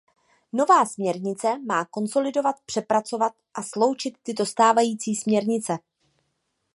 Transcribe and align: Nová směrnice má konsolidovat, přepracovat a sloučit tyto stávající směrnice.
Nová 0.53 0.85
směrnice 0.85 1.57
má 1.59 1.85
konsolidovat, 1.85 2.55
přepracovat 2.65 3.33
a 3.53 3.63
sloučit 3.63 4.17
tyto 4.23 4.45
stávající 4.45 5.15
směrnice. 5.15 5.77